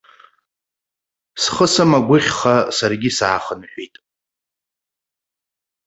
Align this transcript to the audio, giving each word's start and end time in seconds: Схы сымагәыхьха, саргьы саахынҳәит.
Схы 1.41 1.65
сымагәыхьха, 1.73 2.55
саргьы 2.75 3.11
саахынҳәит. 3.17 3.95